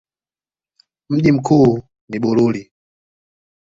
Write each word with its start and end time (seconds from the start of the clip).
Mji 1.09 1.31
mkuu 1.31 1.81
ni 2.09 2.19
Bururi. 2.19 2.71